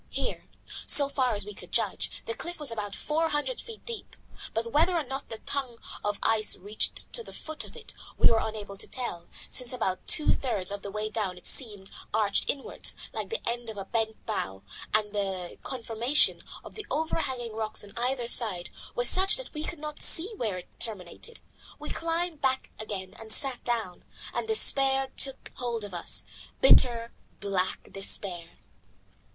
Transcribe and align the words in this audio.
Here, 0.09 0.45
so 0.87 1.07
far 1.07 1.35
as 1.35 1.45
we 1.45 1.53
could 1.53 1.71
judge, 1.71 2.23
the 2.25 2.33
cliff 2.33 2.59
was 2.59 2.71
about 2.71 2.95
four 2.95 3.29
hundred 3.29 3.61
feet 3.61 3.85
deep. 3.85 4.15
But 4.51 4.71
whether 4.71 4.95
or 4.97 5.03
no 5.03 5.21
the 5.27 5.37
tongue 5.37 5.77
of 6.03 6.17
ice 6.23 6.55
reached 6.57 7.13
to 7.13 7.23
the 7.23 7.31
foot 7.31 7.63
of 7.63 7.75
it 7.75 7.93
we 8.17 8.31
were 8.31 8.39
unable 8.41 8.77
to 8.77 8.87
tell, 8.87 9.27
since 9.47 9.71
about 9.71 10.07
two 10.07 10.33
thirds 10.33 10.71
of 10.71 10.81
the 10.81 10.89
way 10.89 11.09
down 11.11 11.37
it 11.37 11.47
arched 12.15 12.49
inwards, 12.49 12.95
like 13.13 13.29
the 13.29 13.47
end 13.47 13.69
of 13.69 13.77
a 13.77 13.85
bent 13.85 14.25
bow, 14.25 14.63
and 14.91 15.13
the 15.13 15.59
conformation 15.61 16.41
of 16.63 16.73
the 16.73 16.87
overhanging 16.89 17.53
rocks 17.55 17.83
on 17.83 17.93
either 17.95 18.27
side 18.27 18.71
was 18.95 19.07
such 19.07 19.35
that 19.37 19.53
we 19.53 19.63
could 19.63 19.77
not 19.77 20.01
see 20.01 20.33
where 20.35 20.57
it 20.57 20.79
terminated. 20.79 21.41
We 21.77 21.91
climbed 21.91 22.41
back 22.41 22.71
again 22.79 23.13
and 23.19 23.31
sat 23.31 23.63
down, 23.63 24.03
and 24.33 24.47
despair 24.47 25.11
took 25.15 25.51
hold 25.57 25.83
of 25.83 25.93
us, 25.93 26.23
bitter, 26.59 27.13
black 27.39 27.89
despair. 27.91 28.57